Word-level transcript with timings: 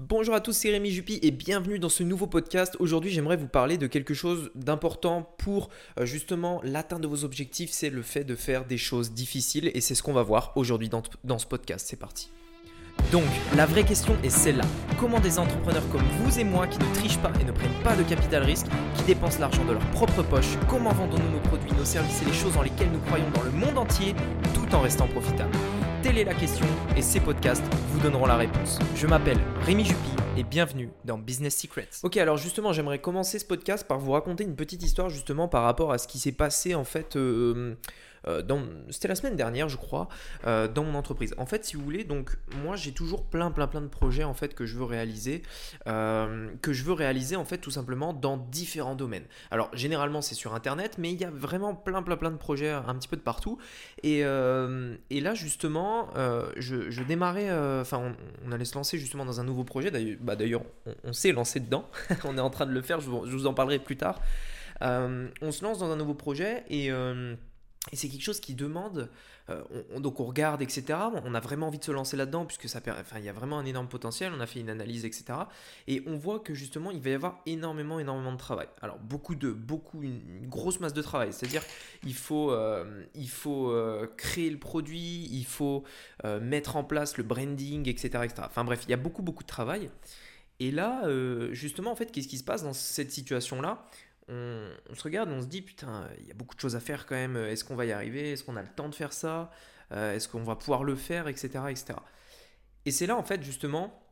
Bonjour 0.00 0.36
à 0.36 0.40
tous, 0.40 0.52
c'est 0.52 0.70
Rémi 0.70 0.92
Jupy 0.92 1.18
et 1.22 1.32
bienvenue 1.32 1.80
dans 1.80 1.88
ce 1.88 2.04
nouveau 2.04 2.28
podcast. 2.28 2.76
Aujourd'hui, 2.78 3.10
j'aimerais 3.10 3.36
vous 3.36 3.48
parler 3.48 3.78
de 3.78 3.88
quelque 3.88 4.14
chose 4.14 4.52
d'important 4.54 5.34
pour 5.38 5.70
euh, 5.98 6.06
justement 6.06 6.60
l'atteinte 6.62 7.00
de 7.00 7.08
vos 7.08 7.24
objectifs, 7.24 7.70
c'est 7.72 7.90
le 7.90 8.02
fait 8.02 8.22
de 8.22 8.36
faire 8.36 8.64
des 8.64 8.78
choses 8.78 9.10
difficiles 9.10 9.72
et 9.74 9.80
c'est 9.80 9.96
ce 9.96 10.04
qu'on 10.04 10.12
va 10.12 10.22
voir 10.22 10.52
aujourd'hui 10.54 10.88
dans, 10.88 11.02
dans 11.24 11.40
ce 11.40 11.46
podcast. 11.46 11.84
C'est 11.90 11.98
parti. 11.98 12.30
Donc, 13.10 13.24
la 13.56 13.66
vraie 13.66 13.82
question 13.82 14.16
est 14.22 14.30
celle-là. 14.30 14.66
Comment 15.00 15.18
des 15.18 15.40
entrepreneurs 15.40 15.88
comme 15.90 16.06
vous 16.22 16.38
et 16.38 16.44
moi 16.44 16.68
qui 16.68 16.78
ne 16.78 16.94
trichent 16.94 17.18
pas 17.18 17.32
et 17.40 17.44
ne 17.44 17.50
prennent 17.50 17.82
pas 17.82 17.96
de 17.96 18.04
capital 18.04 18.44
risque, 18.44 18.66
qui 18.94 19.02
dépensent 19.02 19.40
l'argent 19.40 19.64
de 19.64 19.72
leur 19.72 19.90
propre 19.90 20.22
poche, 20.22 20.56
comment 20.68 20.92
vendons-nous 20.92 21.30
nos 21.32 21.40
produits, 21.40 21.72
nos 21.72 21.84
services 21.84 22.22
et 22.22 22.26
les 22.26 22.34
choses 22.34 22.54
dans 22.54 22.62
lesquelles 22.62 22.92
nous 22.92 23.00
croyons 23.00 23.30
dans 23.34 23.42
le 23.42 23.50
monde 23.50 23.76
entier 23.76 24.14
tout 24.54 24.72
en 24.76 24.80
restant 24.80 25.08
profitables? 25.08 25.56
Telle 26.02 26.18
est 26.18 26.24
la 26.24 26.34
question 26.34 26.66
et 26.96 27.02
ces 27.02 27.18
podcasts 27.18 27.64
vous 27.90 28.00
donneront 28.00 28.26
la 28.26 28.36
réponse. 28.36 28.78
Je 28.94 29.06
m'appelle 29.06 29.38
Rémi 29.66 29.84
Jupy 29.84 30.12
et 30.38 30.44
bienvenue 30.44 30.90
dans 31.04 31.18
Business 31.18 31.56
Secrets. 31.56 31.88
Ok, 32.04 32.16
alors 32.16 32.36
justement, 32.36 32.72
j'aimerais 32.72 33.00
commencer 33.00 33.40
ce 33.40 33.44
podcast 33.44 33.84
par 33.88 33.98
vous 33.98 34.12
raconter 34.12 34.44
une 34.44 34.54
petite 34.54 34.84
histoire 34.84 35.10
justement 35.10 35.48
par 35.48 35.64
rapport 35.64 35.90
à 35.90 35.98
ce 35.98 36.06
qui 36.06 36.20
s'est 36.20 36.30
passé 36.30 36.76
en 36.76 36.84
fait. 36.84 37.16
Euh, 37.16 37.74
euh, 38.26 38.42
c'était 38.90 39.08
la 39.08 39.14
semaine 39.14 39.36
dernière, 39.36 39.68
je 39.68 39.76
crois, 39.76 40.08
euh, 40.46 40.68
dans 40.68 40.84
mon 40.84 40.94
entreprise. 40.94 41.34
En 41.38 41.46
fait, 41.46 41.64
si 41.64 41.76
vous 41.76 41.82
voulez, 41.82 42.04
donc 42.04 42.36
moi 42.62 42.76
j'ai 42.76 42.92
toujours 42.92 43.24
plein, 43.24 43.50
plein, 43.50 43.66
plein 43.66 43.80
de 43.80 43.88
projets 43.88 44.24
en 44.24 44.34
fait 44.34 44.54
que 44.54 44.66
je 44.66 44.76
veux 44.76 44.84
réaliser, 44.84 45.42
que 45.86 46.72
je 46.72 46.84
veux 46.84 46.92
réaliser 46.92 47.36
en 47.36 47.44
fait 47.44 47.58
tout 47.58 47.70
simplement 47.70 48.12
dans 48.12 48.36
différents 48.36 48.94
domaines. 48.94 49.24
Alors 49.50 49.70
généralement 49.74 50.22
c'est 50.22 50.34
sur 50.34 50.54
Internet, 50.54 50.96
mais 50.98 51.12
il 51.12 51.20
y 51.20 51.24
a 51.24 51.30
vraiment 51.30 51.74
plein, 51.74 52.02
plein, 52.02 52.16
plein 52.16 52.30
de 52.30 52.36
projets 52.36 52.70
un 52.70 52.94
petit 52.94 53.08
peu 53.08 53.16
de 53.16 53.22
partout. 53.22 53.58
Et, 54.02 54.20
et 54.20 55.20
là 55.20 55.34
justement, 55.34 56.08
je, 56.56 57.02
démarrais, 57.02 57.50
enfin 57.80 58.14
on, 58.44 58.52
allait 58.52 58.64
se 58.64 58.74
lancer 58.74 58.98
justement 58.98 59.24
dans 59.24 59.40
un 59.40 59.44
nouveau 59.44 59.64
projet. 59.64 59.90
D'ailleurs, 59.90 60.18
bah, 60.36 60.44
on, 61.04 61.12
s'est 61.12 61.32
lancé 61.32 61.60
dedans. 61.60 61.88
on 62.24 62.36
est 62.36 62.40
en 62.40 62.50
train 62.50 62.66
de 62.66 62.72
le 62.72 62.82
faire. 62.82 63.00
Je 63.00 63.08
vous, 63.08 63.46
en 63.46 63.54
parlerai 63.54 63.78
plus 63.78 63.96
tard. 63.96 64.20
on 64.80 65.52
se 65.52 65.64
lance 65.64 65.78
dans 65.78 65.90
un 65.90 65.96
nouveau 65.96 66.14
projet 66.14 66.64
et 66.68 66.90
et 67.92 67.96
c'est 67.96 68.08
quelque 68.08 68.22
chose 68.22 68.40
qui 68.40 68.54
demande, 68.54 69.08
euh, 69.48 69.62
donc 69.98 70.20
on 70.20 70.24
regarde, 70.24 70.60
etc. 70.60 70.98
On 71.24 71.34
a 71.34 71.40
vraiment 71.40 71.68
envie 71.68 71.78
de 71.78 71.84
se 71.84 71.92
lancer 71.92 72.16
là-dedans, 72.16 72.44
puisque 72.44 72.68
ça, 72.68 72.80
enfin, 72.86 73.18
il 73.18 73.24
y 73.24 73.28
a 73.28 73.32
vraiment 73.32 73.58
un 73.58 73.64
énorme 73.64 73.88
potentiel. 73.88 74.32
On 74.36 74.40
a 74.40 74.46
fait 74.46 74.60
une 74.60 74.70
analyse, 74.70 75.04
etc. 75.04 75.24
Et 75.86 76.02
on 76.06 76.16
voit 76.16 76.40
que 76.40 76.54
justement, 76.54 76.90
il 76.90 77.00
va 77.00 77.10
y 77.10 77.14
avoir 77.14 77.40
énormément, 77.46 77.98
énormément 77.98 78.32
de 78.32 78.38
travail. 78.38 78.68
Alors 78.82 78.98
beaucoup 78.98 79.34
de, 79.34 79.50
beaucoup, 79.50 80.02
une, 80.02 80.48
grosse 80.48 80.80
masse 80.80 80.92
de 80.92 81.02
travail. 81.02 81.32
C'est-à-dire, 81.32 81.62
il 82.04 82.14
faut, 82.14 82.50
euh, 82.50 83.04
il 83.14 83.30
faut 83.30 83.70
euh, 83.70 84.06
créer 84.16 84.50
le 84.50 84.58
produit, 84.58 85.28
il 85.30 85.46
faut 85.46 85.84
mettre 86.40 86.76
en 86.76 86.84
place 86.84 87.16
le 87.16 87.24
branding, 87.24 87.88
etc., 87.88 88.24
etc. 88.24 88.42
Enfin 88.44 88.64
bref, 88.64 88.82
il 88.86 88.90
y 88.90 88.94
a 88.94 88.98
beaucoup, 88.98 89.22
beaucoup 89.22 89.42
de 89.42 89.48
travail. 89.48 89.88
Et 90.60 90.70
là, 90.70 91.02
justement, 91.52 91.92
en 91.92 91.96
fait, 91.96 92.10
qu'est-ce 92.10 92.28
qui 92.28 92.38
se 92.38 92.44
passe 92.44 92.62
dans 92.62 92.72
cette 92.72 93.12
situation-là? 93.12 93.84
On, 94.28 94.94
se 94.94 95.02
regarde, 95.04 95.30
on 95.30 95.40
se 95.40 95.46
dit 95.46 95.62
putain, 95.62 96.06
il 96.20 96.26
y 96.26 96.30
a 96.30 96.34
beaucoup 96.34 96.54
de 96.54 96.60
choses 96.60 96.76
à 96.76 96.80
faire 96.80 97.06
quand 97.06 97.14
même. 97.14 97.36
Est-ce 97.36 97.64
qu'on 97.64 97.76
va 97.76 97.86
y 97.86 97.92
arriver? 97.92 98.32
Est-ce 98.32 98.44
qu'on 98.44 98.56
a 98.56 98.62
le 98.62 98.68
temps 98.68 98.88
de 98.88 98.94
faire 98.94 99.12
ça? 99.12 99.50
Euh, 99.92 100.14
Est-ce 100.14 100.28
qu'on 100.28 100.42
va 100.42 100.56
pouvoir 100.56 100.84
le 100.84 100.96
faire, 100.96 101.28
etc., 101.28 101.48
etc. 101.70 101.94
Et 102.84 102.90
c'est 102.90 103.06
là 103.06 103.16
en 103.16 103.22
fait 103.22 103.42
justement 103.42 104.02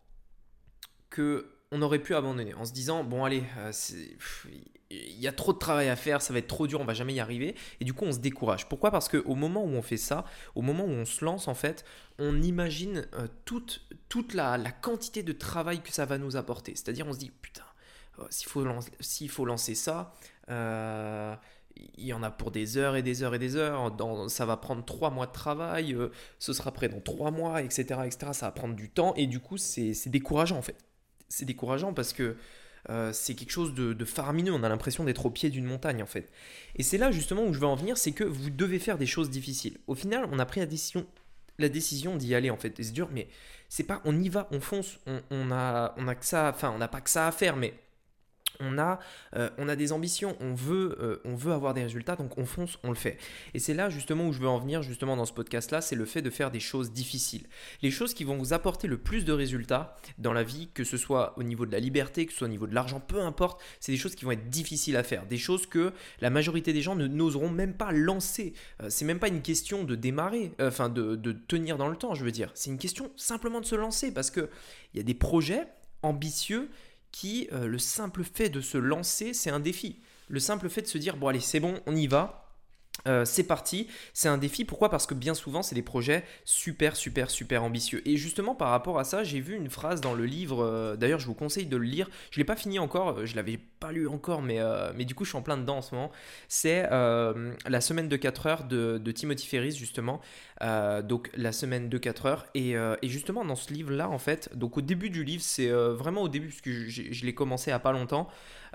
que 1.10 1.55
on 1.72 1.82
aurait 1.82 1.98
pu 1.98 2.14
abandonner 2.14 2.54
en 2.54 2.64
se 2.64 2.72
disant 2.72 3.04
bon 3.04 3.24
allez, 3.24 3.42
euh, 3.58 3.72
il 4.90 5.20
y 5.20 5.26
a 5.26 5.32
trop 5.32 5.52
de 5.52 5.58
travail 5.58 5.88
à 5.88 5.96
faire, 5.96 6.22
ça 6.22 6.32
va 6.32 6.38
être 6.38 6.46
trop 6.46 6.66
dur, 6.66 6.80
on 6.80 6.84
va 6.84 6.94
jamais 6.94 7.14
y 7.14 7.20
arriver. 7.20 7.56
Et 7.80 7.84
du 7.84 7.92
coup, 7.92 8.04
on 8.04 8.12
se 8.12 8.18
décourage. 8.18 8.68
Pourquoi? 8.68 8.90
Parce 8.90 9.08
qu'au 9.08 9.34
moment 9.34 9.64
où 9.64 9.70
on 9.70 9.82
fait 9.82 9.96
ça, 9.96 10.24
au 10.54 10.62
moment 10.62 10.84
où 10.84 10.90
on 10.90 11.04
se 11.04 11.24
lance, 11.24 11.48
en 11.48 11.54
fait, 11.54 11.84
on 12.18 12.40
imagine 12.40 13.06
euh, 13.14 13.26
toute, 13.44 13.82
toute 14.08 14.32
la, 14.32 14.56
la, 14.58 14.70
quantité 14.70 15.22
de 15.24 15.32
travail 15.32 15.82
que 15.82 15.92
ça 15.92 16.04
va 16.04 16.18
nous 16.18 16.36
apporter. 16.36 16.72
C'est-à-dire, 16.76 17.06
on 17.08 17.12
se 17.12 17.18
dit, 17.18 17.30
putain, 17.30 17.64
euh, 18.20 18.26
s'il 18.30 18.48
faut, 18.48 18.64
s'il 19.00 19.28
faut 19.28 19.44
lancer 19.44 19.74
ça, 19.74 20.14
il 20.48 22.04
y 22.04 22.12
en 22.12 22.22
a 22.22 22.30
pour 22.30 22.50
des 22.52 22.76
heures 22.76 22.96
et 22.96 23.02
des 23.02 23.22
heures 23.22 23.34
et 23.34 23.38
des 23.38 23.56
heures. 23.56 23.90
Dans, 23.90 24.28
ça 24.28 24.46
va 24.46 24.56
prendre 24.56 24.84
trois 24.84 25.10
mois 25.10 25.26
de 25.26 25.32
travail, 25.32 25.96
ce 26.38 26.52
sera 26.52 26.70
prêt 26.72 26.88
dans 26.88 27.00
trois 27.00 27.32
mois, 27.32 27.62
etc., 27.62 28.00
etc. 28.04 28.32
Ça 28.32 28.46
va 28.46 28.52
prendre 28.52 28.76
du 28.76 28.88
temps 28.88 29.14
et 29.16 29.26
du 29.26 29.40
coup, 29.40 29.58
c'est, 29.58 29.94
décourageant 30.08 30.56
en 30.56 30.62
fait. 30.62 30.76
C'est 31.28 31.44
décourageant 31.44 31.92
parce 31.92 32.12
que 32.12 32.36
c'est 33.12 33.34
quelque 33.34 33.50
chose 33.50 33.74
de, 33.74 33.92
de, 33.92 34.04
faramineux. 34.04 34.52
On 34.52 34.62
a 34.62 34.68
l'impression 34.68 35.02
d'être 35.02 35.26
au 35.26 35.30
pied 35.30 35.50
d'une 35.50 35.64
montagne 35.64 36.04
en 36.04 36.06
fait. 36.06 36.30
Et 36.76 36.84
c'est 36.84 36.98
là 36.98 37.10
justement 37.10 37.44
où 37.44 37.52
je 37.52 37.58
veux 37.58 37.66
en 37.66 37.74
venir, 37.74 37.98
c'est 37.98 38.12
que 38.12 38.22
vous 38.22 38.48
devez 38.48 38.78
faire 38.78 38.96
des 38.96 39.06
choses 39.06 39.28
difficiles. 39.28 39.78
Au 39.88 39.96
final, 39.96 40.28
on 40.30 40.38
a 40.38 40.46
pris 40.46 40.60
la 40.60 40.66
décision, 40.66 41.04
la 41.58 41.68
décision 41.68 42.16
d'y 42.16 42.32
aller 42.36 42.48
en 42.48 42.56
fait. 42.56 42.74
c'est 42.76 42.92
dur, 42.92 43.08
mais 43.12 43.26
c'est 43.68 43.82
pas, 43.82 44.00
on 44.04 44.16
y 44.16 44.28
va, 44.28 44.46
on 44.52 44.60
fonce. 44.60 45.00
On, 45.06 45.20
on 45.30 45.50
a, 45.50 45.94
on 45.96 46.06
a 46.06 46.14
que 46.14 46.24
ça, 46.24 46.52
enfin, 46.54 46.70
on 46.70 46.78
n'a 46.78 46.86
pas 46.86 47.00
que 47.00 47.10
ça 47.10 47.26
à 47.26 47.32
faire, 47.32 47.56
mais 47.56 47.74
on 48.60 48.78
a, 48.78 48.98
euh, 49.34 49.50
on 49.58 49.68
a 49.68 49.76
des 49.76 49.92
ambitions, 49.92 50.36
on 50.40 50.54
veut, 50.54 50.96
euh, 51.00 51.20
on 51.24 51.34
veut 51.34 51.52
avoir 51.52 51.74
des 51.74 51.82
résultats, 51.82 52.16
donc 52.16 52.36
on 52.38 52.46
fonce, 52.46 52.78
on 52.82 52.90
le 52.90 52.94
fait. 52.94 53.18
Et 53.54 53.58
c'est 53.58 53.74
là 53.74 53.90
justement 53.90 54.28
où 54.28 54.32
je 54.32 54.40
veux 54.40 54.48
en 54.48 54.58
venir 54.58 54.82
justement 54.82 55.16
dans 55.16 55.24
ce 55.24 55.32
podcast-là, 55.32 55.80
c'est 55.80 55.96
le 55.96 56.04
fait 56.04 56.22
de 56.22 56.30
faire 56.30 56.50
des 56.50 56.60
choses 56.60 56.92
difficiles. 56.92 57.46
Les 57.82 57.90
choses 57.90 58.14
qui 58.14 58.24
vont 58.24 58.36
vous 58.36 58.52
apporter 58.52 58.88
le 58.88 58.98
plus 58.98 59.24
de 59.24 59.32
résultats 59.32 59.96
dans 60.18 60.32
la 60.32 60.42
vie, 60.42 60.68
que 60.74 60.84
ce 60.84 60.96
soit 60.96 61.34
au 61.38 61.42
niveau 61.42 61.66
de 61.66 61.72
la 61.72 61.80
liberté, 61.80 62.26
que 62.26 62.32
ce 62.32 62.38
soit 62.38 62.48
au 62.48 62.50
niveau 62.50 62.66
de 62.66 62.74
l'argent, 62.74 63.00
peu 63.00 63.20
importe, 63.20 63.62
c'est 63.80 63.92
des 63.92 63.98
choses 63.98 64.14
qui 64.14 64.24
vont 64.24 64.32
être 64.32 64.48
difficiles 64.48 64.96
à 64.96 65.02
faire, 65.02 65.26
des 65.26 65.38
choses 65.38 65.66
que 65.66 65.92
la 66.20 66.30
majorité 66.30 66.72
des 66.72 66.82
gens 66.82 66.94
ne 66.94 67.06
n'oseront 67.06 67.50
même 67.50 67.74
pas 67.74 67.92
lancer. 67.92 68.54
Euh, 68.82 68.88
c'est 68.90 69.04
même 69.04 69.18
pas 69.18 69.28
une 69.28 69.42
question 69.42 69.84
de 69.84 69.94
démarrer, 69.94 70.52
enfin 70.60 70.88
de, 70.88 71.16
de 71.16 71.32
tenir 71.32 71.76
dans 71.76 71.88
le 71.88 71.96
temps, 71.96 72.14
je 72.14 72.24
veux 72.24 72.32
dire. 72.32 72.50
C'est 72.54 72.70
une 72.70 72.78
question 72.78 73.10
simplement 73.16 73.60
de 73.60 73.66
se 73.66 73.74
lancer 73.74 74.12
parce 74.12 74.30
que 74.30 74.50
il 74.94 74.98
y 74.98 75.00
a 75.00 75.04
des 75.04 75.14
projets 75.14 75.66
ambitieux 76.02 76.70
qui, 77.16 77.48
euh, 77.52 77.66
le 77.66 77.78
simple 77.78 78.24
fait 78.24 78.50
de 78.50 78.60
se 78.60 78.76
lancer, 78.76 79.32
c'est 79.32 79.48
un 79.48 79.58
défi. 79.58 79.96
Le 80.28 80.38
simple 80.38 80.68
fait 80.68 80.82
de 80.82 80.86
se 80.86 80.98
dire, 80.98 81.16
bon 81.16 81.28
allez, 81.28 81.40
c'est 81.40 81.60
bon, 81.60 81.80
on 81.86 81.96
y 81.96 82.06
va, 82.06 82.45
euh, 83.06 83.24
c'est 83.24 83.44
parti, 83.44 83.88
c'est 84.12 84.28
un 84.28 84.38
défi. 84.38 84.64
Pourquoi? 84.64 84.88
Parce 84.88 85.06
que 85.06 85.14
bien 85.14 85.34
souvent, 85.34 85.62
c'est 85.62 85.74
des 85.74 85.82
projets 85.82 86.24
super, 86.44 86.96
super, 86.96 87.30
super 87.30 87.62
ambitieux. 87.62 88.02
Et 88.08 88.16
justement, 88.16 88.54
par 88.54 88.70
rapport 88.70 88.98
à 88.98 89.04
ça, 89.04 89.24
j'ai 89.24 89.40
vu 89.40 89.54
une 89.54 89.70
phrase 89.70 90.00
dans 90.00 90.14
le 90.14 90.26
livre. 90.26 90.64
euh, 90.64 90.96
D'ailleurs, 90.96 91.20
je 91.20 91.26
vous 91.26 91.34
conseille 91.34 91.66
de 91.66 91.76
le 91.76 91.84
lire. 91.84 92.08
Je 92.30 92.38
ne 92.38 92.42
l'ai 92.42 92.46
pas 92.46 92.56
fini 92.56 92.78
encore, 92.78 93.18
euh, 93.18 93.26
je 93.26 93.36
l'avais 93.36 93.58
pas 93.80 93.92
lu 93.92 94.08
encore, 94.08 94.42
mais, 94.42 94.58
mais 94.96 95.04
du 95.04 95.14
coup, 95.14 95.24
je 95.24 95.30
suis 95.30 95.38
en 95.38 95.42
plein 95.42 95.58
dedans 95.58 95.78
en 95.78 95.82
ce 95.82 95.94
moment. 95.94 96.10
C'est 96.48 96.88
La 96.88 97.80
semaine 97.80 98.08
de 98.08 98.16
4 98.16 98.46
heures 98.46 98.64
de, 98.64 98.98
de 98.98 99.12
Timothy 99.12 99.46
Ferris, 99.46 99.72
justement. 99.72 100.20
Donc, 100.62 101.30
la 101.36 101.52
semaine 101.52 101.90
de 101.90 101.98
4 101.98 102.26
heures. 102.26 102.46
Et, 102.54 102.70
et 102.70 103.08
justement, 103.08 103.44
dans 103.44 103.54
ce 103.54 103.72
livre-là, 103.74 104.08
en 104.08 104.18
fait, 104.18 104.48
donc 104.56 104.78
au 104.78 104.80
début 104.80 105.10
du 105.10 105.24
livre, 105.24 105.42
c'est 105.42 105.68
vraiment 105.68 106.22
au 106.22 106.28
début, 106.28 106.48
puisque 106.48 106.70
je, 106.70 107.26
l'ai 107.26 107.34
commencé 107.34 107.70
à 107.70 107.78
pas 107.78 107.92
longtemps. 107.92 108.28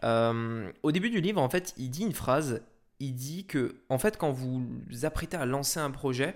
Au 0.03 0.91
début 0.91 1.09
du 1.09 1.19
livre, 1.19 1.41
en 1.41 1.49
fait, 1.49 1.73
il 1.77 1.89
dit 1.89 2.03
une 2.03 2.13
phrase 2.13 2.61
il 3.01 3.13
dit 3.13 3.45
que, 3.45 3.75
en 3.89 3.97
fait, 3.97 4.17
quand 4.17 4.31
vous 4.31 4.65
vous 4.89 5.05
apprêtez 5.05 5.35
à 5.35 5.45
lancer 5.45 5.79
un 5.79 5.91
projet, 5.91 6.35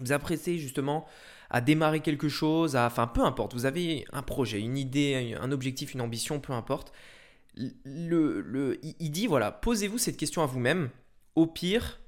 vous 0.00 0.12
apprêtez 0.12 0.58
justement 0.58 1.06
à 1.50 1.60
démarrer 1.60 2.00
quelque 2.00 2.28
chose, 2.28 2.74
à, 2.74 2.86
enfin, 2.86 3.06
peu 3.06 3.22
importe, 3.22 3.54
vous 3.54 3.66
avez 3.66 4.04
un 4.12 4.22
projet, 4.22 4.60
une 4.60 4.76
idée, 4.76 5.36
un 5.40 5.52
objectif, 5.52 5.94
une 5.94 6.00
ambition, 6.00 6.40
peu 6.40 6.52
importe. 6.52 6.92
Le, 7.54 8.40
le, 8.40 8.80
il 8.82 8.96
il 8.98 9.10
dit, 9.10 9.28
voilà, 9.28 9.52
posez-vous 9.52 9.98
cette 9.98 10.16
question 10.16 10.42
à 10.42 10.46
vous-même. 10.46 10.90
Au 11.36 11.46
pire, 11.46 12.00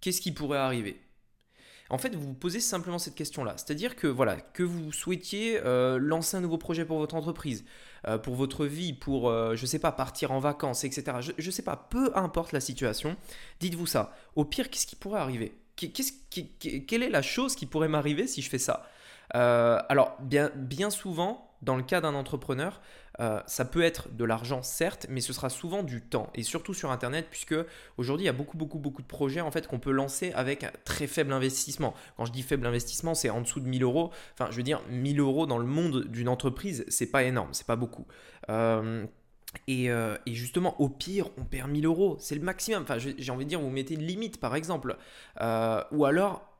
qu'est-ce 0.00 0.20
qui 0.20 0.30
pourrait 0.32 0.58
arriver? 0.58 1.00
En 1.92 1.98
fait, 1.98 2.14
vous 2.14 2.28
vous 2.28 2.34
posez 2.34 2.58
simplement 2.58 2.98
cette 2.98 3.14
question-là. 3.14 3.52
C'est-à-dire 3.58 3.96
que 3.96 4.06
voilà, 4.06 4.36
que 4.40 4.62
vous 4.62 4.92
souhaitiez 4.92 5.60
euh, 5.62 5.98
lancer 5.98 6.38
un 6.38 6.40
nouveau 6.40 6.56
projet 6.56 6.86
pour 6.86 6.96
votre 6.96 7.14
entreprise, 7.14 7.66
euh, 8.08 8.16
pour 8.16 8.34
votre 8.34 8.64
vie, 8.64 8.94
pour, 8.94 9.28
euh, 9.28 9.54
je 9.56 9.66
sais 9.66 9.78
pas, 9.78 9.92
partir 9.92 10.32
en 10.32 10.38
vacances, 10.38 10.84
etc. 10.84 11.18
Je, 11.20 11.32
je 11.36 11.50
sais 11.50 11.62
pas, 11.62 11.76
peu 11.76 12.10
importe 12.16 12.52
la 12.52 12.60
situation, 12.60 13.14
dites-vous 13.60 13.86
ça. 13.86 14.16
Au 14.36 14.46
pire, 14.46 14.70
qu'est-ce 14.70 14.86
qui 14.86 14.96
pourrait 14.96 15.20
arriver? 15.20 15.52
Quelle 15.76 17.02
est 17.02 17.10
la 17.10 17.22
chose 17.22 17.54
qui 17.54 17.66
pourrait 17.66 17.88
m'arriver 17.88 18.26
si 18.26 18.40
je 18.40 18.48
fais 18.48 18.58
ça? 18.58 18.88
Euh, 19.34 19.78
Alors, 19.88 20.16
bien, 20.20 20.90
souvent, 20.90 21.50
dans 21.62 21.76
le 21.76 21.82
cas 21.82 22.00
d'un 22.00 22.14
entrepreneur, 22.14 22.80
euh, 23.20 23.40
ça 23.46 23.64
peut 23.64 23.82
être 23.82 24.14
de 24.14 24.24
l'argent, 24.24 24.62
certes, 24.62 25.06
mais 25.08 25.20
ce 25.20 25.32
sera 25.32 25.48
souvent 25.48 25.82
du 25.82 26.00
temps. 26.00 26.30
Et 26.34 26.42
surtout 26.42 26.74
sur 26.74 26.90
Internet, 26.90 27.26
puisque 27.30 27.54
aujourd'hui, 27.98 28.24
il 28.24 28.26
y 28.26 28.30
a 28.30 28.34
beaucoup, 28.34 28.56
beaucoup, 28.56 28.78
beaucoup 28.78 29.02
de 29.02 29.06
projets 29.06 29.40
en 29.40 29.50
fait 29.50 29.66
qu'on 29.66 29.78
peut 29.78 29.90
lancer 29.90 30.32
avec 30.32 30.64
un 30.64 30.72
très 30.84 31.06
faible 31.06 31.32
investissement. 31.32 31.94
Quand 32.16 32.24
je 32.24 32.32
dis 32.32 32.42
faible 32.42 32.66
investissement, 32.66 33.14
c'est 33.14 33.30
en 33.30 33.40
dessous 33.40 33.60
de 33.60 33.66
1000 33.66 33.82
euros. 33.82 34.10
Enfin, 34.34 34.50
je 34.50 34.56
veux 34.56 34.62
dire, 34.62 34.82
1000 34.90 35.20
euros 35.20 35.46
dans 35.46 35.58
le 35.58 35.66
monde 35.66 36.06
d'une 36.06 36.28
entreprise, 36.28 36.84
c'est 36.88 37.10
pas 37.10 37.22
énorme, 37.22 37.50
c'est 37.52 37.66
pas 37.66 37.76
beaucoup. 37.76 38.06
Euh, 38.48 39.06
et, 39.68 39.88
et 39.88 40.34
justement, 40.34 40.80
au 40.80 40.88
pire, 40.88 41.28
on 41.36 41.44
perd 41.44 41.70
1000 41.70 41.84
euros. 41.84 42.16
C'est 42.18 42.34
le 42.34 42.40
maximum. 42.40 42.84
Enfin, 42.84 42.96
j'ai 42.98 43.30
envie 43.30 43.44
de 43.44 43.50
dire, 43.50 43.60
vous 43.60 43.68
mettez 43.68 43.94
une 43.94 44.02
limite, 44.02 44.40
par 44.40 44.56
exemple. 44.56 44.96
Ou 45.38 46.04
alors, 46.06 46.51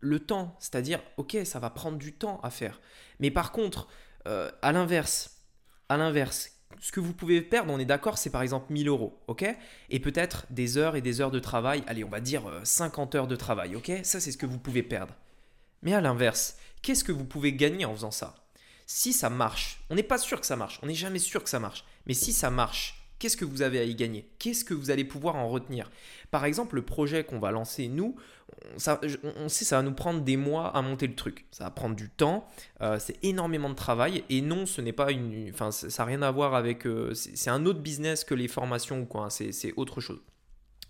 le 0.00 0.20
temps. 0.20 0.56
C'est-à-dire, 0.58 1.00
ok, 1.16 1.38
ça 1.44 1.58
va 1.58 1.70
prendre 1.70 1.98
du 1.98 2.12
temps 2.12 2.40
à 2.42 2.50
faire. 2.50 2.80
Mais 3.20 3.30
par 3.30 3.52
contre, 3.52 3.88
euh, 4.26 4.50
à 4.62 4.72
l'inverse, 4.72 5.42
à 5.88 5.96
l'inverse, 5.96 6.52
ce 6.80 6.92
que 6.92 7.00
vous 7.00 7.14
pouvez 7.14 7.40
perdre, 7.40 7.72
on 7.72 7.78
est 7.78 7.84
d'accord, 7.84 8.18
c'est 8.18 8.30
par 8.30 8.42
exemple 8.42 8.72
1000 8.72 8.88
euros, 8.88 9.18
ok? 9.26 9.44
Et 9.90 10.00
peut-être 10.00 10.46
des 10.50 10.76
heures 10.76 10.96
et 10.96 11.00
des 11.00 11.20
heures 11.20 11.30
de 11.30 11.40
travail, 11.40 11.82
allez, 11.86 12.04
on 12.04 12.08
va 12.08 12.20
dire 12.20 12.46
euh, 12.48 12.60
50 12.64 13.14
heures 13.14 13.26
de 13.26 13.36
travail, 13.36 13.74
ok? 13.74 13.90
Ça, 14.02 14.20
c'est 14.20 14.32
ce 14.32 14.38
que 14.38 14.46
vous 14.46 14.58
pouvez 14.58 14.82
perdre. 14.82 15.14
Mais 15.82 15.94
à 15.94 16.00
l'inverse, 16.00 16.56
qu'est-ce 16.82 17.04
que 17.04 17.12
vous 17.12 17.24
pouvez 17.24 17.52
gagner 17.52 17.84
en 17.84 17.94
faisant 17.94 18.10
ça? 18.10 18.34
Si 18.86 19.12
ça 19.12 19.30
marche, 19.30 19.80
on 19.90 19.94
n'est 19.94 20.02
pas 20.02 20.18
sûr 20.18 20.40
que 20.40 20.46
ça 20.46 20.56
marche, 20.56 20.78
on 20.82 20.86
n'est 20.86 20.94
jamais 20.94 21.18
sûr 21.18 21.42
que 21.42 21.50
ça 21.50 21.60
marche, 21.60 21.84
mais 22.06 22.14
si 22.14 22.32
ça 22.32 22.50
marche, 22.50 22.97
qu'est-ce 23.18 23.36
que 23.36 23.44
vous 23.44 23.62
avez 23.62 23.78
à 23.78 23.84
y 23.84 23.94
gagner? 23.94 24.28
Qu'est-ce 24.38 24.64
que 24.64 24.74
vous 24.74 24.90
allez 24.90 25.04
pouvoir 25.04 25.36
en 25.36 25.48
retenir? 25.48 25.90
Par 26.30 26.44
exemple, 26.44 26.76
le 26.76 26.82
projet 26.82 27.24
qu'on 27.24 27.38
va 27.38 27.50
lancer, 27.50 27.88
nous, 27.88 28.16
on 28.74 29.48
sait 29.48 29.64
ça 29.64 29.76
va 29.76 29.82
nous 29.82 29.94
prendre 29.94 30.20
des 30.22 30.36
mois 30.36 30.76
à 30.76 30.82
monter 30.82 31.06
le 31.06 31.14
truc. 31.14 31.46
Ça 31.50 31.64
va 31.64 31.70
prendre 31.70 31.96
du 31.96 32.08
temps, 32.08 32.46
euh, 32.80 32.98
c'est 32.98 33.16
énormément 33.22 33.70
de 33.70 33.74
travail. 33.74 34.24
Et 34.30 34.40
non, 34.40 34.66
ce 34.66 34.80
n'est 34.80 34.92
pas 34.92 35.10
une. 35.12 35.50
Enfin, 35.50 35.70
ça 35.70 35.88
n'a 36.02 36.06
rien 36.06 36.22
à 36.22 36.30
voir 36.30 36.54
avec. 36.54 36.86
Euh, 36.86 37.14
c'est 37.14 37.50
un 37.50 37.66
autre 37.66 37.80
business 37.80 38.24
que 38.24 38.34
les 38.34 38.48
formations 38.48 39.00
ou 39.00 39.06
quoi. 39.06 39.26
Hein, 39.26 39.30
c'est 39.30 39.72
autre 39.76 40.00
chose. 40.00 40.20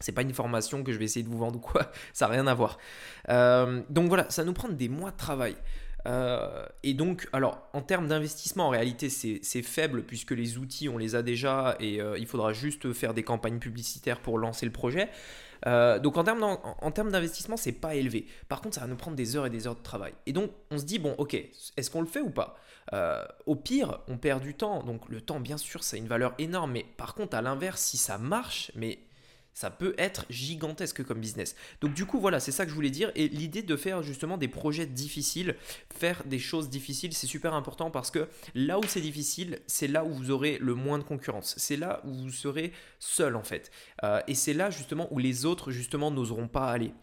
C'est 0.00 0.12
pas 0.12 0.22
une 0.22 0.34
formation 0.34 0.84
que 0.84 0.92
je 0.92 0.98
vais 0.98 1.06
essayer 1.06 1.24
de 1.24 1.28
vous 1.28 1.38
vendre 1.38 1.56
ou 1.56 1.60
quoi. 1.60 1.90
Ça 2.12 2.26
n'a 2.26 2.32
rien 2.32 2.46
à 2.46 2.54
voir. 2.54 2.78
Euh, 3.30 3.82
donc 3.90 4.08
voilà, 4.08 4.30
ça 4.30 4.42
va 4.42 4.46
nous 4.46 4.52
prendre 4.52 4.74
des 4.74 4.88
mois 4.88 5.10
de 5.10 5.16
travail. 5.16 5.56
Euh, 6.08 6.64
et 6.82 6.94
donc, 6.94 7.28
alors, 7.32 7.68
en 7.72 7.82
termes 7.82 8.08
d'investissement, 8.08 8.66
en 8.66 8.70
réalité, 8.70 9.10
c'est 9.10 9.62
faible 9.62 10.02
puisque 10.04 10.30
les 10.30 10.58
outils, 10.58 10.88
on 10.88 10.98
les 10.98 11.14
a 11.14 11.22
déjà 11.22 11.76
et 11.80 12.00
euh, 12.00 12.18
il 12.18 12.26
faudra 12.26 12.52
juste 12.52 12.92
faire 12.92 13.14
des 13.14 13.22
campagnes 13.22 13.58
publicitaires 13.58 14.20
pour 14.20 14.38
lancer 14.38 14.64
le 14.64 14.72
projet. 14.72 15.08
Euh, 15.66 15.98
donc, 15.98 16.16
en 16.16 16.24
termes, 16.24 16.42
en, 16.42 16.90
termes 16.92 17.10
d'investissement, 17.10 17.56
c'est 17.56 17.72
pas 17.72 17.94
élevé. 17.94 18.26
Par 18.48 18.60
contre, 18.60 18.76
ça 18.76 18.82
va 18.82 18.86
nous 18.86 18.96
prendre 18.96 19.16
des 19.16 19.36
heures 19.36 19.46
et 19.46 19.50
des 19.50 19.66
heures 19.66 19.76
de 19.76 19.82
travail. 19.82 20.14
Et 20.26 20.32
donc, 20.32 20.50
on 20.70 20.78
se 20.78 20.84
dit, 20.84 20.98
bon, 20.98 21.14
ok, 21.18 21.34
est-ce 21.76 21.90
qu'on 21.90 22.00
le 22.00 22.06
fait 22.06 22.20
ou 22.20 22.30
pas? 22.30 22.56
Au 23.44 23.54
pire, 23.54 24.00
on 24.08 24.16
perd 24.16 24.42
du 24.42 24.54
temps. 24.54 24.82
Donc, 24.82 25.08
le 25.10 25.20
temps, 25.20 25.40
bien 25.40 25.58
sûr, 25.58 25.82
ça 25.84 25.96
a 25.96 25.98
une 25.98 26.06
valeur 26.06 26.32
énorme. 26.38 26.72
Mais 26.72 26.86
par 26.96 27.14
contre, 27.14 27.36
à 27.36 27.42
l'inverse, 27.42 27.82
si 27.82 27.98
ça 27.98 28.16
marche, 28.16 28.72
mais 28.74 28.98
ça 29.58 29.70
peut 29.70 29.92
être 29.98 30.24
gigantesque 30.30 31.02
comme 31.02 31.18
business. 31.18 31.56
Donc 31.80 31.92
du 31.92 32.06
coup, 32.06 32.20
voilà, 32.20 32.38
c'est 32.38 32.52
ça 32.52 32.62
que 32.64 32.70
je 32.70 32.76
voulais 32.76 32.90
dire. 32.90 33.10
Et 33.16 33.26
l'idée 33.26 33.62
de 33.62 33.74
faire 33.74 34.04
justement 34.04 34.38
des 34.38 34.46
projets 34.46 34.86
difficiles, 34.86 35.56
faire 35.92 36.22
des 36.26 36.38
choses 36.38 36.70
difficiles, 36.70 37.12
c'est 37.12 37.26
super 37.26 37.54
important 37.54 37.90
parce 37.90 38.12
que 38.12 38.28
là 38.54 38.78
où 38.78 38.84
c'est 38.86 39.00
difficile, 39.00 39.58
c'est 39.66 39.88
là 39.88 40.04
où 40.04 40.10
vous 40.10 40.30
aurez 40.30 40.58
le 40.60 40.76
moins 40.76 40.98
de 40.98 41.02
concurrence. 41.02 41.56
C'est 41.58 41.76
là 41.76 42.00
où 42.04 42.12
vous 42.14 42.30
serez 42.30 42.72
seul 43.00 43.34
en 43.34 43.42
fait. 43.42 43.72
Euh, 44.04 44.20
et 44.28 44.36
c'est 44.36 44.54
là 44.54 44.70
justement 44.70 45.08
où 45.12 45.18
les 45.18 45.44
autres 45.44 45.72
justement 45.72 46.12
n'oseront 46.12 46.46
pas 46.46 46.70
aller. 46.70 46.94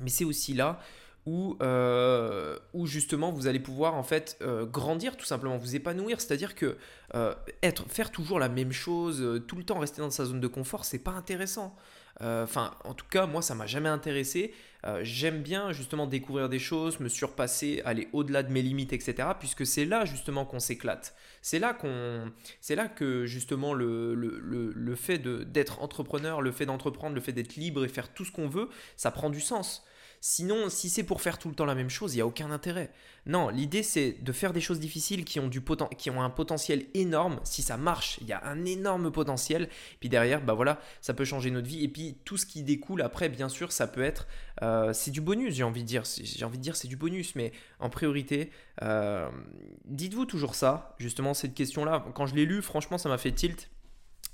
Mais 0.00 0.08
c'est 0.08 0.24
aussi 0.24 0.54
là 0.54 0.80
où, 1.26 1.56
euh, 1.62 2.58
où, 2.72 2.86
justement 2.86 3.30
vous 3.30 3.46
allez 3.46 3.60
pouvoir 3.60 3.94
en 3.94 4.02
fait 4.02 4.36
euh, 4.42 4.66
grandir 4.66 5.16
tout 5.16 5.24
simplement, 5.24 5.56
vous 5.56 5.76
épanouir. 5.76 6.20
C'est-à-dire 6.20 6.54
que 6.54 6.76
euh, 7.14 7.34
être, 7.62 7.84
faire 7.88 8.10
toujours 8.10 8.38
la 8.38 8.48
même 8.48 8.72
chose, 8.72 9.42
tout 9.46 9.56
le 9.56 9.64
temps 9.64 9.78
rester 9.78 10.00
dans 10.00 10.10
sa 10.10 10.24
zone 10.24 10.40
de 10.40 10.48
confort, 10.48 10.84
c'est 10.84 10.98
pas 10.98 11.12
intéressant. 11.12 11.76
Enfin, 12.20 12.72
en 12.84 12.94
tout 12.94 13.06
cas, 13.10 13.26
moi, 13.26 13.42
ça 13.42 13.56
m'a 13.56 13.66
jamais 13.66 13.88
intéressé. 13.88 14.54
J'aime 15.00 15.42
bien 15.42 15.72
justement 15.72 16.06
découvrir 16.06 16.48
des 16.48 16.60
choses, 16.60 17.00
me 17.00 17.08
surpasser, 17.08 17.82
aller 17.84 18.08
au-delà 18.12 18.44
de 18.44 18.52
mes 18.52 18.62
limites, 18.62 18.92
etc. 18.92 19.30
Puisque 19.40 19.66
c'est 19.66 19.84
là 19.84 20.04
justement 20.04 20.44
qu'on 20.44 20.60
s'éclate. 20.60 21.16
C'est 21.40 21.58
là 21.58 21.74
qu'on, 21.74 22.30
c'est 22.60 22.76
là 22.76 22.86
que 22.86 23.26
justement 23.26 23.74
le, 23.74 24.14
le, 24.14 24.38
le, 24.38 24.70
le 24.72 24.94
fait 24.94 25.18
d'être 25.18 25.82
entrepreneur, 25.82 26.42
le 26.42 26.52
fait 26.52 26.66
d'entreprendre, 26.66 27.16
le 27.16 27.20
fait 27.20 27.32
d'être 27.32 27.56
libre 27.56 27.84
et 27.84 27.88
faire 27.88 28.12
tout 28.14 28.24
ce 28.24 28.30
qu'on 28.30 28.46
veut, 28.46 28.68
ça 28.96 29.10
prend 29.10 29.28
du 29.28 29.40
sens. 29.40 29.84
Sinon, 30.24 30.70
si 30.70 30.88
c'est 30.88 31.02
pour 31.02 31.20
faire 31.20 31.36
tout 31.36 31.48
le 31.48 31.54
temps 31.56 31.64
la 31.64 31.74
même 31.74 31.90
chose, 31.90 32.14
il 32.14 32.18
n'y 32.18 32.20
a 32.20 32.26
aucun 32.28 32.52
intérêt. 32.52 32.92
Non, 33.26 33.48
l'idée 33.48 33.82
c'est 33.82 34.22
de 34.22 34.30
faire 34.30 34.52
des 34.52 34.60
choses 34.60 34.78
difficiles 34.78 35.24
qui 35.24 35.40
ont, 35.40 35.48
du 35.48 35.60
qui 35.98 36.10
ont 36.10 36.22
un 36.22 36.30
potentiel 36.30 36.86
énorme. 36.94 37.40
Si 37.42 37.60
ça 37.60 37.76
marche, 37.76 38.18
il 38.20 38.28
y 38.28 38.32
a 38.32 38.40
un 38.44 38.64
énorme 38.64 39.10
potentiel. 39.10 39.68
Puis 39.98 40.08
derrière, 40.08 40.40
bah 40.40 40.52
voilà, 40.52 40.80
ça 41.00 41.12
peut 41.12 41.24
changer 41.24 41.50
notre 41.50 41.66
vie. 41.66 41.82
Et 41.82 41.88
puis 41.88 42.18
tout 42.24 42.36
ce 42.36 42.46
qui 42.46 42.62
découle 42.62 43.02
après, 43.02 43.30
bien 43.30 43.48
sûr, 43.48 43.72
ça 43.72 43.88
peut 43.88 44.04
être, 44.04 44.28
euh, 44.62 44.92
c'est 44.92 45.10
du 45.10 45.20
bonus. 45.20 45.54
J'ai 45.54 45.64
envie 45.64 45.82
de 45.82 45.88
dire, 45.88 46.04
j'ai 46.06 46.44
envie 46.44 46.58
de 46.58 46.62
dire, 46.62 46.76
c'est 46.76 46.86
du 46.86 46.96
bonus. 46.96 47.34
Mais 47.34 47.50
en 47.80 47.90
priorité, 47.90 48.52
euh, 48.82 49.28
dites-vous 49.86 50.26
toujours 50.26 50.54
ça. 50.54 50.94
Justement, 51.00 51.34
cette 51.34 51.54
question-là, 51.54 52.04
quand 52.14 52.26
je 52.26 52.36
l'ai 52.36 52.46
lu, 52.46 52.62
franchement, 52.62 52.96
ça 52.96 53.08
m'a 53.08 53.18
fait 53.18 53.32
tilt. 53.32 53.70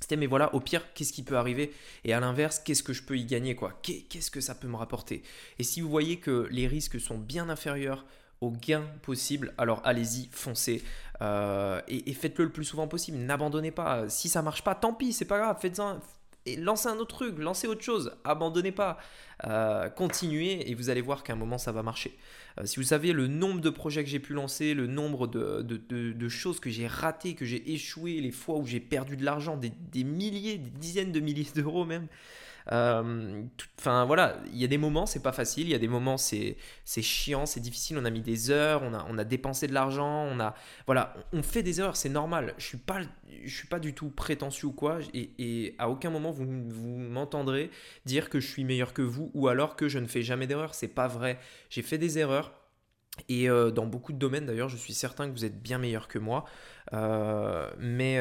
C'était 0.00 0.16
mais 0.16 0.26
voilà, 0.26 0.54
au 0.54 0.60
pire, 0.60 0.92
qu'est-ce 0.94 1.12
qui 1.12 1.22
peut 1.22 1.36
arriver? 1.36 1.72
Et 2.04 2.12
à 2.12 2.20
l'inverse, 2.20 2.60
qu'est-ce 2.60 2.82
que 2.82 2.92
je 2.92 3.02
peux 3.02 3.18
y 3.18 3.24
gagner 3.24 3.54
quoi? 3.54 3.78
Qu'est-ce 3.82 4.30
que 4.30 4.40
ça 4.40 4.54
peut 4.54 4.68
me 4.68 4.76
rapporter? 4.76 5.22
Et 5.58 5.64
si 5.64 5.80
vous 5.80 5.88
voyez 5.88 6.18
que 6.18 6.46
les 6.50 6.66
risques 6.66 7.00
sont 7.00 7.18
bien 7.18 7.48
inférieurs 7.48 8.04
aux 8.40 8.52
gains 8.52 8.86
possibles, 9.02 9.52
alors 9.58 9.82
allez-y, 9.84 10.28
foncez 10.30 10.84
euh, 11.20 11.80
et, 11.88 12.12
faites-le 12.14 12.44
le 12.44 12.52
plus 12.52 12.64
souvent 12.64 12.86
possible. 12.86 13.18
N'abandonnez 13.18 13.72
pas. 13.72 14.08
Si 14.08 14.28
ça 14.28 14.42
marche 14.42 14.62
pas, 14.62 14.74
tant 14.74 14.94
pis, 14.94 15.12
c'est 15.12 15.24
pas 15.24 15.38
grave. 15.38 15.58
Faites-en, 15.60 16.00
lancez 16.56 16.88
un 16.88 16.96
autre 16.96 17.16
truc, 17.16 17.38
lancez 17.38 17.66
autre 17.66 17.82
chose, 17.82 18.12
abandonnez 18.24 18.72
pas, 18.72 18.98
euh, 19.46 19.88
continuez 19.88 20.70
et 20.70 20.74
vous 20.74 20.90
allez 20.90 21.00
voir 21.00 21.22
qu'à 21.22 21.34
un 21.34 21.36
moment 21.36 21.58
ça 21.58 21.72
va 21.72 21.82
marcher. 21.82 22.16
Euh, 22.58 22.66
si 22.66 22.76
vous 22.76 22.86
savez 22.86 23.12
le 23.12 23.26
nombre 23.26 23.60
de 23.60 23.70
projets 23.70 24.04
que 24.04 24.10
j'ai 24.10 24.18
pu 24.18 24.32
lancer, 24.32 24.74
le 24.74 24.86
nombre 24.86 25.26
de, 25.26 26.28
choses 26.28 26.60
que 26.60 26.70
j'ai 26.70 26.86
ratées, 26.86 27.34
que 27.34 27.44
j'ai 27.44 27.72
échoué, 27.72 28.20
les 28.20 28.32
fois 28.32 28.56
où 28.56 28.66
j'ai 28.66 28.80
perdu 28.80 29.16
de 29.16 29.24
l'argent, 29.24 29.56
des, 29.56 30.04
milliers, 30.04 30.58
des 30.58 30.70
dizaines 30.70 31.12
de 31.12 31.20
milliers 31.20 31.48
d'euros 31.54 31.84
même, 31.84 32.06
enfin 32.70 34.04
voilà, 34.04 34.36
il 34.52 34.58
y 34.58 34.64
a 34.64 34.66
des 34.68 34.76
moments 34.78 35.06
c'est 35.06 35.22
pas 35.22 35.32
facile, 35.32 35.68
il 35.68 35.70
y 35.70 35.74
a 35.74 35.78
des 35.78 35.88
moments 35.88 36.18
c'est 36.18 36.56
chiant, 36.84 37.46
c'est 37.46 37.60
difficile, 37.60 37.96
on 37.98 38.04
a 38.04 38.10
mis 38.10 38.20
des 38.20 38.50
heures, 38.50 38.82
on 38.82 38.92
a, 38.92 39.06
on 39.08 39.16
a 39.16 39.24
dépensé 39.24 39.66
de 39.66 39.72
l'argent, 39.72 40.26
on 40.30 40.38
a 40.38 40.54
voilà, 40.86 41.14
on 41.32 41.42
fait 41.42 41.62
des 41.62 41.80
erreurs, 41.80 41.96
c'est 41.96 42.08
normal. 42.08 42.54
Je 42.58 42.64
suis 42.64 42.78
pas 42.78 43.00
je 43.44 43.54
suis 43.54 43.68
pas 43.68 43.78
du 43.78 43.94
tout 43.94 44.10
prétentieux 44.10 44.68
ou 44.68 44.72
quoi, 44.72 44.98
et, 45.14 45.30
et 45.38 45.74
à 45.78 45.88
aucun 45.88 46.10
moment 46.10 46.30
vous, 46.30 46.46
vous 46.68 46.98
m'entendrez 46.98 47.70
dire 48.04 48.28
que 48.28 48.40
je 48.40 48.46
suis 48.46 48.64
meilleur 48.64 48.92
que 48.92 49.02
vous 49.02 49.30
ou 49.34 49.48
alors 49.48 49.76
que 49.76 49.88
je 49.88 49.98
ne 49.98 50.06
fais 50.06 50.22
jamais 50.22 50.46
d'erreurs. 50.46 50.74
C'est 50.74 50.88
pas 50.88 51.08
vrai. 51.08 51.38
J'ai 51.70 51.82
fait 51.82 51.98
des 51.98 52.18
erreurs. 52.18 52.52
Et 53.28 53.50
euh, 53.50 53.72
dans 53.72 53.86
beaucoup 53.86 54.12
de 54.12 54.18
domaines 54.18 54.46
d'ailleurs, 54.46 54.68
je 54.68 54.76
suis 54.76 54.94
certain 54.94 55.26
que 55.26 55.32
vous 55.32 55.44
êtes 55.44 55.60
bien 55.60 55.78
meilleur 55.78 56.06
que 56.06 56.20
moi. 56.20 56.44
Euh, 56.92 57.68
mais 57.78 58.20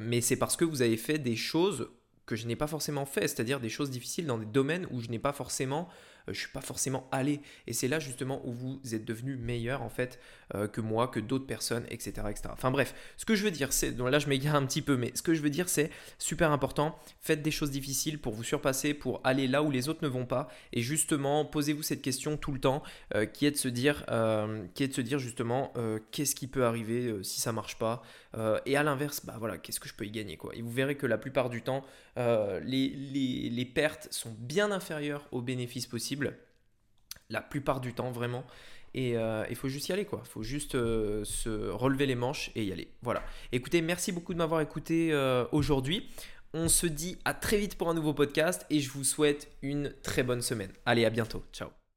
mais 0.00 0.20
c'est 0.20 0.36
parce 0.36 0.56
que 0.56 0.64
vous 0.64 0.82
avez 0.82 0.96
fait 0.96 1.18
des 1.18 1.36
choses 1.36 1.88
que 2.26 2.36
je 2.36 2.46
n'ai 2.46 2.56
pas 2.56 2.66
forcément 2.66 3.06
fait, 3.06 3.28
c'est-à-dire 3.28 3.60
des 3.60 3.68
choses 3.68 3.90
difficiles 3.90 4.26
dans 4.26 4.38
des 4.38 4.46
domaines 4.46 4.86
où 4.90 5.00
je 5.00 5.08
n'ai 5.08 5.18
pas 5.18 5.32
forcément 5.32 5.88
euh, 6.28 6.32
je 6.32 6.38
suis 6.38 6.50
pas 6.50 6.60
forcément 6.60 7.08
allé. 7.12 7.40
Et 7.66 7.72
c'est 7.72 7.88
là 7.88 7.98
justement 7.98 8.40
où 8.46 8.52
vous 8.52 8.80
êtes 8.94 9.04
devenu 9.04 9.36
meilleur 9.36 9.82
en 9.82 9.88
fait 9.88 10.18
euh, 10.54 10.68
que 10.68 10.80
moi, 10.80 11.08
que 11.08 11.20
d'autres 11.20 11.46
personnes, 11.46 11.84
etc., 11.88 12.26
etc. 12.30 12.42
Enfin 12.52 12.70
bref, 12.70 12.94
ce 13.16 13.24
que 13.24 13.34
je 13.34 13.44
veux 13.44 13.50
dire, 13.50 13.72
c'est, 13.72 13.92
donc 13.92 14.10
là 14.10 14.18
je 14.18 14.28
m'égare 14.28 14.54
un 14.54 14.66
petit 14.66 14.82
peu, 14.82 14.96
mais 14.96 15.12
ce 15.14 15.22
que 15.22 15.34
je 15.34 15.42
veux 15.42 15.50
dire 15.50 15.68
c'est 15.68 15.90
super 16.18 16.50
important, 16.52 16.98
faites 17.20 17.42
des 17.42 17.50
choses 17.50 17.70
difficiles 17.70 18.18
pour 18.18 18.34
vous 18.34 18.44
surpasser, 18.44 18.94
pour 18.94 19.20
aller 19.24 19.46
là 19.46 19.62
où 19.62 19.70
les 19.70 19.88
autres 19.88 20.02
ne 20.02 20.08
vont 20.08 20.26
pas, 20.26 20.48
et 20.72 20.82
justement 20.82 21.44
posez-vous 21.44 21.82
cette 21.82 22.02
question 22.02 22.36
tout 22.36 22.52
le 22.52 22.60
temps, 22.60 22.82
euh, 23.14 23.26
qui 23.26 23.46
est 23.46 23.50
de 23.50 23.56
se 23.56 23.68
dire, 23.68 24.04
qui 24.74 24.84
est 24.84 24.88
de 24.88 24.92
se 24.92 25.00
dire 25.00 25.18
justement, 25.18 25.72
qu'est-ce 26.10 26.34
qui 26.34 26.46
peut 26.46 26.64
arriver 26.64 27.14
si 27.22 27.40
ça 27.40 27.52
marche 27.52 27.78
pas, 27.78 28.02
et 28.66 28.76
à 28.76 28.82
l'inverse, 28.82 29.24
bah 29.24 29.36
voilà, 29.38 29.58
qu'est-ce 29.58 29.80
que 29.80 29.88
je 29.88 29.94
peux 29.94 30.04
y 30.04 30.10
gagner 30.10 30.36
quoi. 30.36 30.54
Et 30.54 30.62
vous 30.62 30.70
verrez 30.70 30.96
que 30.96 31.06
la 31.06 31.18
plupart 31.18 31.50
du 31.50 31.62
temps, 31.62 31.84
les 32.16 33.70
pertes 33.74 34.08
sont 34.10 34.34
bien 34.38 34.70
inférieures 34.70 35.26
aux 35.32 35.42
bénéfices 35.42 35.86
possibles 35.86 36.13
la 37.30 37.40
plupart 37.40 37.80
du 37.80 37.94
temps 37.94 38.10
vraiment. 38.10 38.44
Et 38.94 39.16
euh, 39.16 39.44
il 39.50 39.56
faut 39.56 39.68
juste 39.68 39.88
y 39.88 39.92
aller, 39.92 40.04
quoi. 40.04 40.22
Il 40.24 40.28
faut 40.28 40.42
juste 40.42 40.76
euh, 40.76 41.24
se 41.24 41.68
relever 41.70 42.06
les 42.06 42.14
manches 42.14 42.50
et 42.54 42.64
y 42.64 42.72
aller. 42.72 42.88
Voilà. 43.02 43.24
Écoutez, 43.50 43.82
merci 43.82 44.12
beaucoup 44.12 44.32
de 44.32 44.38
m'avoir 44.38 44.60
écouté 44.60 45.12
euh, 45.12 45.44
aujourd'hui. 45.50 46.08
On 46.52 46.68
se 46.68 46.86
dit 46.86 47.18
à 47.24 47.34
très 47.34 47.58
vite 47.58 47.76
pour 47.76 47.90
un 47.90 47.94
nouveau 47.94 48.14
podcast 48.14 48.64
et 48.70 48.78
je 48.78 48.90
vous 48.90 49.02
souhaite 49.02 49.50
une 49.62 49.92
très 50.02 50.22
bonne 50.22 50.42
semaine. 50.42 50.70
Allez, 50.86 51.04
à 51.04 51.10
bientôt. 51.10 51.42
Ciao. 51.52 51.83